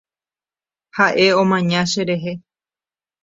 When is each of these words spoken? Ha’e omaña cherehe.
Ha’e 0.95 1.27
omaña 1.41 1.81
cherehe. 1.91 2.33